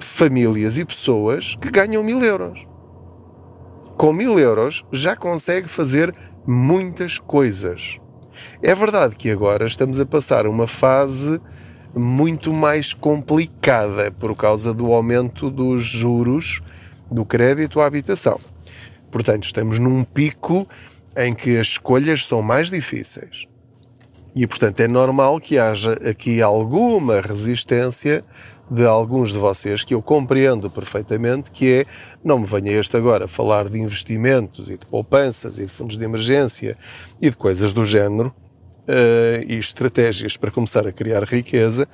famílias 0.00 0.78
e 0.78 0.84
pessoas 0.84 1.56
que 1.56 1.70
ganham 1.70 2.02
mil 2.02 2.20
euros. 2.20 2.66
Com 3.96 4.12
mil 4.12 4.38
euros 4.38 4.84
já 4.90 5.14
consegue 5.14 5.68
fazer 5.68 6.12
muitas 6.46 7.18
coisas. 7.18 8.00
É 8.62 8.74
verdade 8.74 9.16
que 9.16 9.30
agora 9.30 9.66
estamos 9.66 10.00
a 10.00 10.06
passar 10.06 10.46
uma 10.46 10.66
fase 10.66 11.40
muito 11.94 12.52
mais 12.52 12.92
complicada 12.92 14.10
por 14.12 14.34
causa 14.34 14.72
do 14.72 14.92
aumento 14.92 15.50
dos 15.50 15.84
juros 15.84 16.62
do 17.10 17.24
crédito 17.24 17.80
à 17.80 17.86
habitação. 17.86 18.40
Portanto, 19.10 19.44
estamos 19.44 19.78
num 19.78 20.02
pico 20.02 20.66
em 21.16 21.34
que 21.34 21.58
as 21.58 21.68
escolhas 21.68 22.26
são 22.26 22.40
mais 22.40 22.70
difíceis. 22.70 23.46
E, 24.34 24.46
portanto, 24.46 24.80
é 24.80 24.88
normal 24.88 25.38
que 25.38 25.58
haja 25.58 25.92
aqui 26.08 26.40
alguma 26.40 27.20
resistência 27.20 28.24
de 28.72 28.86
alguns 28.86 29.32
de 29.32 29.38
vocês, 29.38 29.84
que 29.84 29.92
eu 29.92 30.00
compreendo 30.00 30.70
perfeitamente, 30.70 31.50
que 31.50 31.80
é, 31.80 31.86
não 32.24 32.38
me 32.38 32.46
venha 32.46 32.72
este 32.72 32.96
agora 32.96 33.28
falar 33.28 33.68
de 33.68 33.78
investimentos 33.78 34.70
e 34.70 34.78
de 34.78 34.86
poupanças 34.86 35.58
e 35.58 35.66
de 35.66 35.72
fundos 35.72 35.98
de 35.98 36.04
emergência 36.04 36.76
e 37.20 37.28
de 37.28 37.36
coisas 37.36 37.72
do 37.72 37.84
género, 37.84 38.34
uh, 38.88 39.44
e 39.46 39.58
estratégias 39.58 40.36
para 40.36 40.50
começar 40.50 40.86
a 40.86 40.92
criar 40.92 41.24
riqueza, 41.24 41.86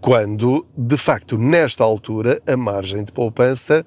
quando, 0.00 0.66
de 0.76 0.96
facto, 0.96 1.36
nesta 1.36 1.84
altura, 1.84 2.40
a 2.46 2.56
margem 2.56 3.04
de 3.04 3.12
poupança 3.12 3.84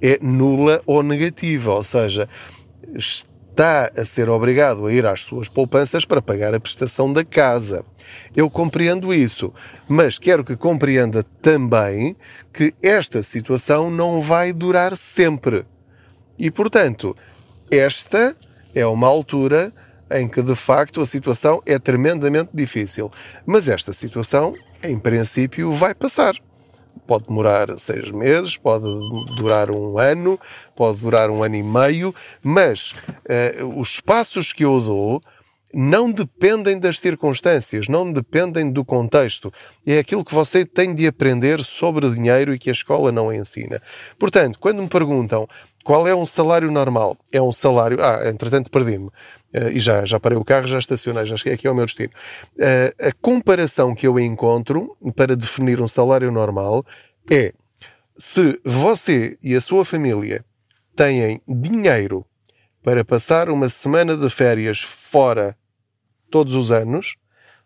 é 0.00 0.18
nula 0.22 0.82
ou 0.86 1.02
negativa, 1.02 1.72
ou 1.72 1.82
seja, 1.82 2.28
está 3.56 3.90
a 3.96 4.04
ser 4.04 4.28
obrigado 4.28 4.84
a 4.84 4.92
ir 4.92 5.06
às 5.06 5.22
suas 5.22 5.48
poupanças 5.48 6.04
para 6.04 6.20
pagar 6.20 6.54
a 6.54 6.60
prestação 6.60 7.10
da 7.10 7.24
casa. 7.24 7.82
Eu 8.36 8.50
compreendo 8.50 9.14
isso, 9.14 9.50
mas 9.88 10.18
quero 10.18 10.44
que 10.44 10.54
compreenda 10.54 11.22
também 11.40 12.14
que 12.52 12.74
esta 12.82 13.22
situação 13.22 13.90
não 13.90 14.20
vai 14.20 14.52
durar 14.52 14.94
sempre. 14.94 15.64
E, 16.38 16.50
portanto, 16.50 17.16
esta 17.70 18.36
é 18.74 18.86
uma 18.86 19.06
altura 19.06 19.72
em 20.10 20.28
que 20.28 20.42
de 20.42 20.54
facto 20.54 21.00
a 21.00 21.06
situação 21.06 21.62
é 21.64 21.78
tremendamente 21.78 22.50
difícil. 22.52 23.10
Mas 23.46 23.70
esta 23.70 23.94
situação, 23.94 24.54
em 24.84 24.98
princípio, 24.98 25.72
vai 25.72 25.94
passar. 25.94 26.36
Pode 27.06 27.26
demorar 27.26 27.78
seis 27.78 28.10
meses, 28.10 28.56
pode 28.56 28.84
durar 29.36 29.70
um 29.70 29.98
ano, 29.98 30.38
pode 30.74 30.98
durar 30.98 31.30
um 31.30 31.42
ano 31.42 31.54
e 31.54 31.62
meio, 31.62 32.14
mas 32.42 32.92
uh, 33.60 33.80
os 33.80 34.00
passos 34.00 34.52
que 34.52 34.64
eu 34.64 34.80
dou 34.80 35.22
não 35.72 36.10
dependem 36.10 36.78
das 36.78 36.98
circunstâncias, 36.98 37.86
não 37.86 38.10
dependem 38.10 38.70
do 38.72 38.84
contexto. 38.84 39.52
É 39.86 39.98
aquilo 39.98 40.24
que 40.24 40.34
você 40.34 40.64
tem 40.64 40.94
de 40.94 41.06
aprender 41.06 41.62
sobre 41.62 42.08
dinheiro 42.10 42.54
e 42.54 42.58
que 42.58 42.70
a 42.70 42.72
escola 42.72 43.12
não 43.12 43.32
ensina. 43.32 43.80
Portanto, 44.18 44.58
quando 44.58 44.82
me 44.82 44.88
perguntam 44.88 45.46
qual 45.86 46.08
é 46.08 46.12
um 46.12 46.26
salário 46.26 46.68
normal, 46.68 47.16
é 47.32 47.40
um 47.40 47.52
salário. 47.52 48.02
Ah, 48.02 48.28
entretanto, 48.28 48.72
perdi-me. 48.72 49.06
Uh, 49.06 49.70
e 49.72 49.78
já, 49.78 50.04
já 50.04 50.18
parei 50.18 50.36
o 50.36 50.44
carro, 50.44 50.66
já 50.66 50.80
estacionei, 50.80 51.24
já 51.24 51.36
cheguei 51.36 51.54
aqui 51.54 51.68
ao 51.68 51.76
meu 51.76 51.86
destino. 51.86 52.10
Uh, 52.56 53.06
a 53.06 53.12
comparação 53.22 53.94
que 53.94 54.04
eu 54.04 54.18
encontro 54.18 54.96
para 55.14 55.36
definir 55.36 55.80
um 55.80 55.86
salário 55.86 56.32
normal 56.32 56.84
é 57.30 57.54
se 58.18 58.60
você 58.64 59.38
e 59.40 59.54
a 59.54 59.60
sua 59.60 59.84
família 59.84 60.44
têm 60.96 61.40
dinheiro 61.46 62.26
para 62.82 63.04
passar 63.04 63.48
uma 63.48 63.68
semana 63.68 64.16
de 64.16 64.28
férias 64.28 64.82
fora 64.82 65.56
todos 66.28 66.56
os 66.56 66.72
anos, 66.72 67.14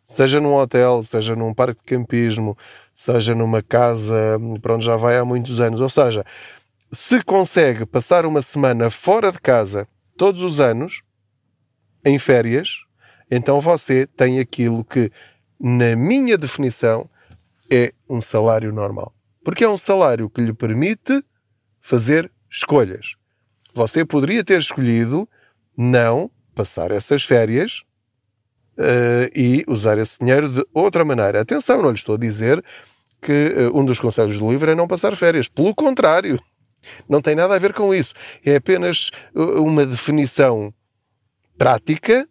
seja 0.04 0.40
num 0.40 0.56
hotel, 0.56 1.00
seja 1.00 1.34
num 1.34 1.54
parque 1.54 1.80
de 1.80 1.86
campismo, 1.86 2.54
seja 2.92 3.34
numa 3.34 3.62
casa 3.62 4.38
para 4.60 4.74
onde 4.74 4.84
já 4.84 4.96
vai 4.96 5.16
há 5.16 5.24
muitos 5.24 5.58
anos, 5.58 5.80
ou 5.80 5.88
seja, 5.88 6.22
se 6.92 7.22
consegue 7.22 7.86
passar 7.86 8.26
uma 8.26 8.42
semana 8.42 8.90
fora 8.90 9.30
de 9.30 9.40
casa 9.40 9.86
todos 10.16 10.42
os 10.42 10.60
anos, 10.60 11.02
em 12.04 12.18
férias, 12.18 12.84
então 13.30 13.60
você 13.60 14.06
tem 14.06 14.40
aquilo 14.40 14.84
que, 14.84 15.10
na 15.58 15.94
minha 15.94 16.36
definição, 16.36 17.08
é 17.70 17.92
um 18.08 18.20
salário 18.20 18.72
normal. 18.72 19.14
Porque 19.44 19.64
é 19.64 19.68
um 19.68 19.76
salário 19.76 20.28
que 20.28 20.40
lhe 20.40 20.52
permite 20.52 21.22
fazer 21.80 22.30
escolhas. 22.50 23.14
Você 23.74 24.04
poderia 24.04 24.42
ter 24.42 24.58
escolhido 24.58 25.28
não 25.76 26.30
passar 26.54 26.90
essas 26.90 27.22
férias 27.24 27.84
uh, 28.76 29.30
e 29.34 29.64
usar 29.68 29.96
esse 29.98 30.18
dinheiro 30.18 30.48
de 30.48 30.66
outra 30.74 31.04
maneira. 31.04 31.40
Atenção, 31.40 31.80
não 31.80 31.90
lhe 31.90 31.94
estou 31.94 32.16
a 32.16 32.18
dizer 32.18 32.62
que 33.22 33.70
uh, 33.72 33.78
um 33.78 33.84
dos 33.84 34.00
conselhos 34.00 34.38
do 34.38 34.50
livro 34.50 34.70
é 34.70 34.74
não 34.74 34.88
passar 34.88 35.14
férias. 35.16 35.48
Pelo 35.48 35.74
contrário, 35.74 36.42
não 37.08 37.20
tem 37.20 37.34
nada 37.34 37.54
a 37.54 37.58
ver 37.58 37.72
com 37.72 37.94
isso. 37.94 38.14
É 38.44 38.56
apenas 38.56 39.10
eh, 39.34 39.40
uma 39.40 39.84
definição 39.84 40.72
prática 41.56 42.28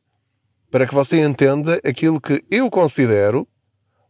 para 0.72 0.88
que 0.88 0.94
você 0.94 1.22
entenda 1.22 1.79
aquilo 1.84 2.22
que 2.22 2.44
eu 2.50 2.70
considero 2.70 3.48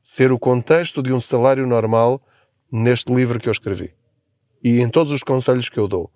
ser 0.02 0.32
o 0.32 0.40
contexto 0.40 1.04
de 1.04 1.14
um 1.14 1.20
salário 1.20 1.68
normal 1.68 2.22
neste 2.72 3.14
livro 3.14 3.40
que 3.40 3.48
eu 3.48 3.52
escrevi. 3.52 3.94
E 4.64 4.82
em 4.82 4.90
todos 4.90 5.12
os 5.12 5.24
conselhos 5.24 5.70
que 5.70 5.80
eu 5.80 5.88
dou. 5.88 6.12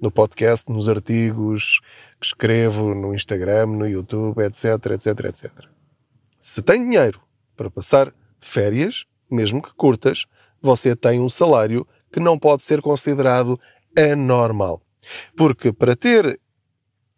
No 0.00 0.12
podcast, 0.12 0.70
nos 0.70 0.88
artigos 0.88 1.80
que 2.20 2.26
escrevo, 2.26 2.94
no 2.94 3.12
Instagram, 3.12 3.66
no 3.66 3.88
YouTube, 3.88 4.40
etc, 4.42 4.64
etc, 4.92 5.24
etc. 5.24 5.50
Se 6.38 6.62
tem 6.62 6.82
dinheiro 6.82 7.20
para 7.56 7.68
passar 7.68 8.14
férias, 8.40 9.06
mesmo 9.28 9.60
que 9.60 9.74
curtas, 9.74 10.26
você 10.62 10.94
tem 10.94 11.20
um 11.20 11.28
salário 11.28 11.86
que 12.12 12.20
não 12.20 12.38
pode 12.38 12.62
ser 12.62 12.80
considerado 12.80 13.58
anormal. 13.96 14.82
Porque 15.36 15.72
para 15.72 15.96
ter 15.96 16.38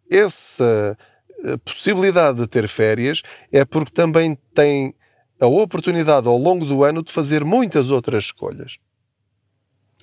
essa 0.09 0.97
eh, 1.43 1.57
possibilidade 1.57 2.39
de 2.39 2.47
ter 2.47 2.67
férias 2.67 3.21
é 3.51 3.63
porque 3.65 3.91
também 3.91 4.37
tem 4.53 4.93
a 5.39 5.47
oportunidade 5.47 6.27
ao 6.27 6.37
longo 6.37 6.65
do 6.65 6.83
ano 6.83 7.03
de 7.03 7.11
fazer 7.11 7.43
muitas 7.43 7.89
outras 7.89 8.25
escolhas. 8.25 8.77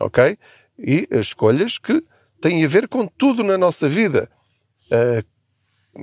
Ok? 0.00 0.37
E 0.78 1.07
as 1.12 1.26
escolhas 1.26 1.78
que 1.78 2.04
têm 2.40 2.64
a 2.64 2.68
ver 2.68 2.88
com 2.88 3.07
tudo 3.07 3.45
na 3.45 3.57
nossa 3.57 3.88
vida. 3.88 4.30
Uh, 4.90 5.25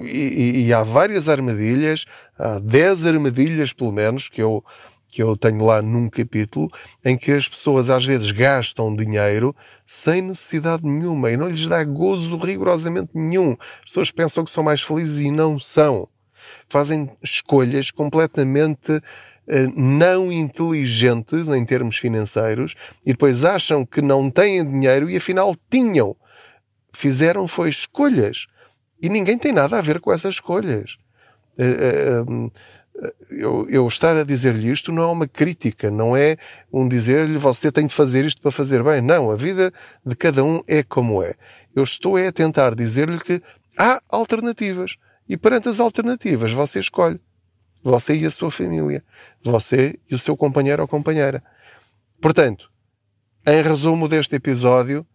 e, 0.04 0.66
e, 0.66 0.74
há 0.74 0.84
várias 0.84 1.30
armadilhas, 1.30 2.06
há 2.38 2.60
10 2.60 3.06
armadilhas 3.06 3.72
pelo 3.72 3.94
menos, 3.94 4.28
que 4.28 4.42
eu, 4.42 4.64
que 5.16 5.24
eu 5.24 5.38
tenho 5.38 5.64
lá 5.64 5.82
num 5.82 6.10
capítulo, 6.10 6.70
em 7.04 7.18
que 7.18 7.32
as 7.32 7.48
pessoas 7.48 7.90
às 7.90 8.04
vezes 8.04 8.32
gastam 8.32 8.94
dinheiro 8.94 9.56
sem 9.88 10.22
necessidade 10.22 10.84
nenhuma 10.84 11.32
e 11.32 11.38
não 11.38 11.48
lhes 11.48 11.70
dá 11.70 11.82
gozo 11.86 12.36
rigorosamente 12.36 13.12
nenhum. 13.14 13.56
As 13.80 13.86
pessoas 13.86 14.12
pensam 14.12 14.44
que 14.44 14.52
são 14.52 14.62
mais 14.62 14.82
felizes 14.82 15.20
e 15.20 15.32
não 15.32 15.58
são 15.58 16.10
fazem 16.68 17.10
escolhas 17.24 17.92
completamente 17.92 19.02
eh, 19.48 19.68
não 19.74 20.30
inteligentes 20.30 21.48
em 21.48 21.64
termos 21.64 21.98
financeiros 21.98 22.76
e 23.06 23.14
depois 23.14 23.46
acham 23.46 23.86
que 23.86 24.02
não 24.02 24.30
têm 24.30 24.70
dinheiro 24.70 25.10
e 25.10 25.16
afinal 25.16 25.56
tinham. 25.70 26.14
Fizeram 26.94 27.48
foi 27.48 27.70
escolhas. 27.70 28.48
E 29.02 29.08
ninguém 29.08 29.38
tem 29.38 29.54
nada 29.54 29.78
a 29.78 29.82
ver 29.82 30.02
com 30.02 30.12
essas 30.12 30.36
escolhas. 30.36 30.98
Eu, 33.30 33.68
eu 33.70 33.88
estar 33.88 34.16
a 34.16 34.24
dizer-lhe 34.24 34.72
isto 34.72 34.92
não 34.92 35.04
é 35.04 35.08
uma 35.08 35.28
crítica, 35.28 35.92
não 35.92 36.16
é 36.16 36.38
um 36.72 36.88
dizer-lhe 36.88 37.38
você 37.38 37.72
tem 37.72 37.86
de 37.86 37.94
fazer 37.94 38.26
isto 38.26 38.42
para 38.42 38.52
fazer 38.52 38.82
bem. 38.84 39.02
Não, 39.02 39.32
a 39.32 39.36
vida 39.36 39.72
de 40.06 40.16
cada 40.16 40.44
um 40.44 40.62
é 40.66 40.82
como 40.82 41.22
é. 41.22 41.34
Eu 41.76 41.84
estou 41.84 42.18
é 42.18 42.28
a 42.28 42.32
tentar 42.32 42.74
dizer-lhe 42.74 43.20
que 43.20 43.42
há 43.78 44.02
alternativas. 44.10 44.98
E 45.28 45.36
perante 45.36 45.68
as 45.68 45.80
alternativas, 45.80 46.52
você 46.52 46.80
escolhe. 46.80 47.20
Você 47.84 48.16
e 48.16 48.26
a 48.26 48.32
sua 48.32 48.50
família. 48.50 49.04
Você 49.44 50.00
e 50.10 50.16
o 50.16 50.20
seu 50.20 50.38
companheiro 50.38 50.82
ou 50.82 50.88
companheira. 50.88 51.44
Portanto, 52.22 52.72
em 53.46 53.62
resumo 53.62 54.08
deste 54.08 54.36
episódio, 54.36 55.06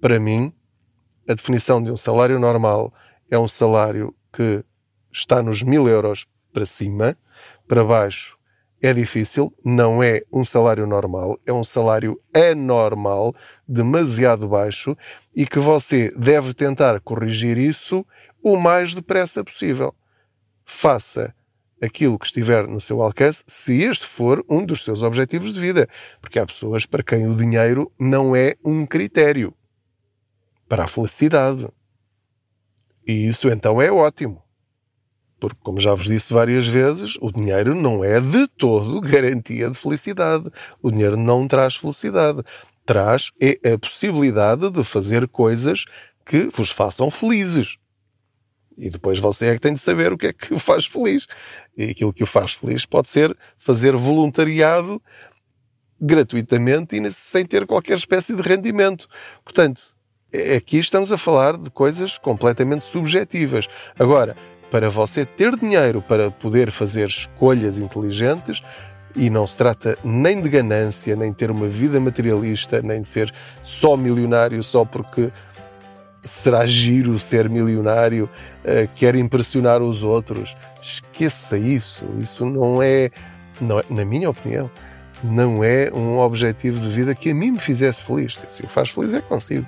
para 0.00 0.20
mim, 0.20 0.52
a 1.28 1.34
definição 1.34 1.82
de 1.82 1.90
um 1.90 1.96
salário 1.96 2.38
normal 2.38 2.92
é 3.30 3.38
um 3.38 3.48
salário 3.48 4.14
que 4.32 4.64
está 5.12 5.42
nos 5.42 5.62
mil 5.62 5.88
euros 5.88 6.26
para 6.52 6.66
cima, 6.66 7.16
para 7.66 7.84
baixo 7.84 8.40
é 8.82 8.94
difícil, 8.94 9.54
não 9.62 10.02
é 10.02 10.22
um 10.32 10.42
salário 10.42 10.86
normal, 10.86 11.38
é 11.46 11.52
um 11.52 11.62
salário 11.62 12.18
anormal, 12.34 13.34
demasiado 13.68 14.48
baixo, 14.48 14.96
e 15.36 15.46
que 15.46 15.58
você 15.58 16.10
deve 16.16 16.54
tentar 16.54 16.98
corrigir 17.00 17.58
isso 17.58 18.06
o 18.42 18.56
mais 18.56 18.94
depressa 18.94 19.44
possível. 19.44 19.94
Faça 20.64 21.34
aquilo 21.82 22.18
que 22.18 22.26
estiver 22.26 22.66
no 22.66 22.80
seu 22.80 23.02
alcance, 23.02 23.44
se 23.46 23.82
este 23.82 24.06
for 24.06 24.44
um 24.48 24.64
dos 24.64 24.82
seus 24.82 25.02
objetivos 25.02 25.52
de 25.52 25.60
vida. 25.60 25.88
Porque 26.20 26.38
há 26.38 26.46
pessoas 26.46 26.86
para 26.86 27.02
quem 27.02 27.26
o 27.26 27.34
dinheiro 27.34 27.92
não 27.98 28.34
é 28.34 28.54
um 28.64 28.86
critério 28.86 29.54
para 30.68 30.84
a 30.84 30.88
felicidade. 30.88 31.68
E 33.06 33.28
isso 33.28 33.48
então 33.48 33.80
é 33.80 33.90
ótimo. 33.90 34.42
Porque, 35.40 35.58
como 35.62 35.80
já 35.80 35.94
vos 35.94 36.04
disse 36.06 36.32
várias 36.32 36.66
vezes, 36.66 37.16
o 37.20 37.32
dinheiro 37.32 37.74
não 37.74 38.04
é 38.04 38.20
de 38.20 38.46
todo 38.46 39.00
garantia 39.02 39.70
de 39.70 39.76
felicidade. 39.76 40.50
O 40.82 40.90
dinheiro 40.90 41.16
não 41.16 41.48
traz 41.48 41.76
felicidade. 41.76 42.42
Traz 42.84 43.30
é 43.40 43.72
a 43.72 43.78
possibilidade 43.78 44.70
de 44.70 44.84
fazer 44.84 45.26
coisas 45.26 45.84
que 46.26 46.50
vos 46.52 46.70
façam 46.70 47.10
felizes. 47.10 47.78
E 48.76 48.88
depois 48.88 49.18
você 49.18 49.46
é 49.46 49.54
que 49.54 49.60
tem 49.60 49.74
de 49.74 49.80
saber 49.80 50.12
o 50.12 50.18
que 50.18 50.28
é 50.28 50.32
que 50.32 50.54
o 50.54 50.58
faz 50.58 50.86
feliz. 50.86 51.26
E 51.76 51.90
aquilo 51.90 52.12
que 52.12 52.22
o 52.22 52.26
faz 52.26 52.52
feliz 52.52 52.86
pode 52.86 53.08
ser 53.08 53.36
fazer 53.58 53.96
voluntariado 53.96 55.02
gratuitamente 56.00 56.96
e 56.96 57.12
sem 57.12 57.44
ter 57.44 57.66
qualquer 57.66 57.94
espécie 57.94 58.34
de 58.34 58.40
rendimento. 58.42 59.06
Portanto, 59.44 59.82
é, 60.32 60.56
aqui 60.56 60.78
estamos 60.78 61.12
a 61.12 61.18
falar 61.18 61.56
de 61.56 61.70
coisas 61.70 62.16
completamente 62.16 62.84
subjetivas. 62.84 63.66
Agora, 63.98 64.36
para 64.70 64.88
você 64.88 65.24
ter 65.24 65.56
dinheiro 65.56 66.00
para 66.00 66.30
poder 66.30 66.70
fazer 66.70 67.08
escolhas 67.08 67.78
inteligentes, 67.78 68.62
e 69.16 69.28
não 69.28 69.46
se 69.46 69.56
trata 69.58 69.98
nem 70.04 70.40
de 70.40 70.48
ganância, 70.48 71.16
nem 71.16 71.30
de 71.30 71.36
ter 71.36 71.50
uma 71.50 71.66
vida 71.66 71.98
materialista, 71.98 72.80
nem 72.80 73.02
de 73.02 73.08
ser 73.08 73.32
só 73.62 73.96
milionário 73.96 74.62
só 74.62 74.84
porque 74.84 75.32
será 76.22 76.66
giro 76.66 77.18
ser 77.18 77.48
milionário, 77.48 78.28
uh, 78.64 78.88
quer 78.94 79.14
impressionar 79.14 79.82
os 79.82 80.02
outros. 80.02 80.56
Esqueça 80.82 81.58
isso. 81.58 82.04
Isso 82.18 82.44
não 82.44 82.82
é, 82.82 83.10
não 83.60 83.78
é, 83.78 83.84
na 83.88 84.04
minha 84.04 84.30
opinião, 84.30 84.70
não 85.22 85.64
é 85.64 85.90
um 85.92 86.18
objetivo 86.18 86.78
de 86.80 86.88
vida 86.88 87.14
que 87.14 87.30
a 87.30 87.34
mim 87.34 87.52
me 87.52 87.58
fizesse 87.58 88.02
feliz. 88.02 88.44
Se 88.48 88.62
o 88.62 88.68
faz 88.68 88.90
feliz 88.90 89.14
é 89.14 89.20
consigo. 89.20 89.66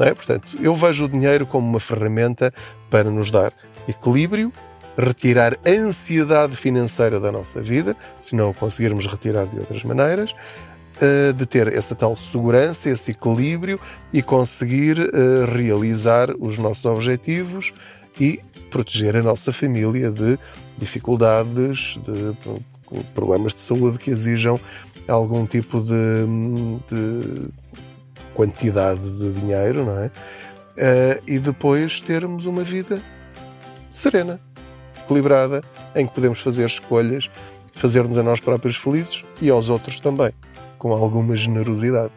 É? 0.00 0.14
Portanto, 0.14 0.56
eu 0.60 0.74
vejo 0.74 1.04
o 1.04 1.08
dinheiro 1.08 1.46
como 1.46 1.68
uma 1.68 1.80
ferramenta 1.80 2.52
para 2.88 3.10
nos 3.10 3.30
dar 3.30 3.52
equilíbrio, 3.86 4.52
retirar 4.96 5.58
a 5.64 5.70
ansiedade 5.70 6.56
financeira 6.56 7.20
da 7.20 7.30
nossa 7.30 7.60
vida, 7.60 7.96
se 8.18 8.34
não 8.34 8.52
conseguirmos 8.52 9.06
retirar 9.06 9.46
de 9.46 9.58
outras 9.58 9.84
maneiras, 9.84 10.32
uh, 10.32 11.32
de 11.32 11.44
ter 11.46 11.68
essa 11.68 11.94
tal 11.94 12.16
segurança, 12.16 12.88
esse 12.88 13.10
equilíbrio 13.10 13.78
e 14.12 14.22
conseguir 14.22 14.98
uh, 14.98 15.44
realizar 15.52 16.30
os 16.38 16.58
nossos 16.58 16.86
objetivos 16.86 17.72
e 18.18 18.40
proteger 18.70 19.16
a 19.16 19.22
nossa 19.22 19.52
família 19.52 20.10
de 20.10 20.38
dificuldades, 20.78 21.98
de 22.06 23.04
problemas 23.14 23.54
de 23.54 23.60
saúde 23.60 23.98
que 23.98 24.10
exijam 24.10 24.58
algum 25.08 25.46
tipo 25.46 25.80
de, 25.80 26.26
de 26.88 27.50
quantidade 28.34 29.00
de 29.00 29.32
dinheiro, 29.32 29.84
não 29.84 29.98
é? 29.98 30.06
Uh, 30.06 31.22
e 31.26 31.38
depois 31.38 32.00
termos 32.00 32.46
uma 32.46 32.62
vida 32.62 33.00
serena, 33.90 34.40
equilibrada, 34.98 35.62
em 35.94 36.06
que 36.06 36.14
podemos 36.14 36.40
fazer 36.40 36.64
escolhas, 36.66 37.30
fazer-nos 37.72 38.16
a 38.18 38.22
nós 38.22 38.40
próprios 38.40 38.76
felizes 38.76 39.24
e 39.40 39.50
aos 39.50 39.68
outros 39.68 40.00
também 40.00 40.32
com 40.80 40.92
alguma 40.92 41.36
generosidade. 41.36 42.12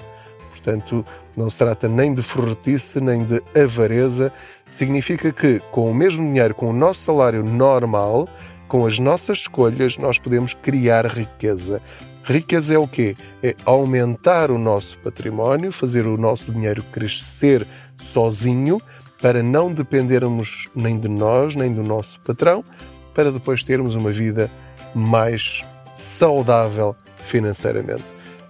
Portanto, 0.50 1.06
não 1.36 1.50
se 1.50 1.58
trata 1.58 1.90
nem 1.90 2.14
de 2.14 2.22
forretice, 2.24 3.02
nem 3.02 3.26
de 3.26 3.44
avareza. 3.62 4.32
Significa 4.66 5.32
que, 5.32 5.60
com 5.72 5.92
o 5.92 5.94
mesmo 5.94 6.26
dinheiro, 6.26 6.56
com 6.56 6.70
o 6.70 6.74
nosso 6.74 7.02
salário 7.02 7.44
normal, 7.44 8.30
com 8.74 8.88
as 8.88 8.98
nossas 8.98 9.38
escolhas, 9.42 10.00
nós 10.00 10.18
podemos 10.18 10.56
criar 10.56 11.06
riqueza. 11.06 11.80
Riqueza 12.24 12.74
é 12.74 12.78
o 12.80 12.88
quê? 12.88 13.16
É 13.44 13.56
aumentar 13.66 14.50
o 14.50 14.58
nosso 14.58 14.98
património, 14.98 15.72
fazer 15.72 16.08
o 16.08 16.18
nosso 16.18 16.52
dinheiro 16.52 16.82
crescer 16.92 17.68
sozinho 18.00 18.82
para 19.22 19.44
não 19.44 19.72
dependermos 19.72 20.70
nem 20.76 21.00
de 21.00 21.08
nós, 21.08 21.54
nem 21.54 21.72
do 21.72 21.84
nosso 21.84 22.20
patrão, 22.22 22.66
para 23.14 23.32
depois 23.32 23.64
termos 23.64 23.94
uma 23.94 24.12
vida 24.12 24.50
mais 24.96 25.64
saudável 25.96 26.96
financeiramente. 27.18 28.06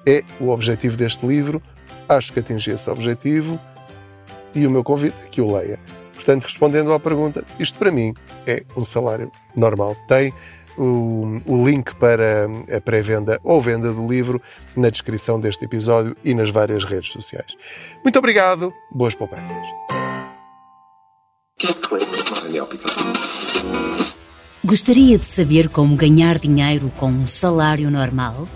É 0.05 0.23
o 0.39 0.51
objetivo 0.51 0.95
deste 0.95 1.27
livro. 1.27 1.61
Acho 2.07 2.31
que 2.31 2.39
atingi 2.39 2.71
esse 2.71 2.89
objetivo 2.89 3.59
e 4.55 4.65
o 4.65 4.71
meu 4.71 4.85
convite 4.85 5.17
é 5.25 5.27
que 5.27 5.41
o 5.41 5.53
leia. 5.53 5.77
Portanto, 6.23 6.43
respondendo 6.43 6.93
à 6.93 6.99
pergunta, 6.99 7.43
isto 7.59 7.77
para 7.77 7.91
mim 7.91 8.13
é 8.47 8.63
um 8.77 8.85
salário 8.85 9.29
normal. 9.57 9.93
Tem 10.07 10.33
o, 10.77 11.37
o 11.45 11.67
link 11.67 11.93
para 11.95 12.47
a 12.73 12.79
pré-venda 12.79 13.37
ou 13.43 13.59
venda 13.59 13.91
do 13.91 14.07
livro 14.07 14.41
na 14.73 14.89
descrição 14.89 15.37
deste 15.37 15.65
episódio 15.65 16.15
e 16.23 16.33
nas 16.33 16.49
várias 16.49 16.85
redes 16.85 17.11
sociais. 17.11 17.57
Muito 18.03 18.17
obrigado, 18.17 18.71
boas 18.89 19.13
poupanças. 19.13 19.51
Gostaria 24.63 25.19
de 25.19 25.25
saber 25.25 25.67
como 25.67 25.97
ganhar 25.97 26.39
dinheiro 26.39 26.89
com 26.95 27.07
um 27.07 27.27
salário 27.27 27.91
normal? 27.91 28.47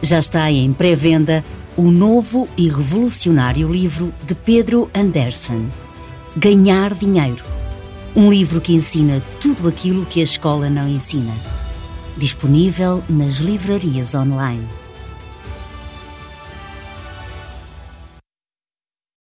Já 0.00 0.18
está 0.18 0.50
em 0.50 0.72
pré-venda 0.72 1.44
o 1.76 1.90
novo 1.90 2.48
e 2.56 2.66
revolucionário 2.68 3.70
livro 3.70 4.12
de 4.24 4.34
Pedro 4.34 4.90
Anderson, 4.94 5.66
Ganhar 6.34 6.94
Dinheiro. 6.94 7.44
Um 8.16 8.30
livro 8.30 8.58
que 8.58 8.72
ensina 8.72 9.22
tudo 9.38 9.68
aquilo 9.68 10.06
que 10.06 10.18
a 10.20 10.22
escola 10.22 10.70
não 10.70 10.88
ensina. 10.88 11.34
Disponível 12.16 13.04
nas 13.06 13.34
livrarias 13.34 14.14
online. 14.14 14.66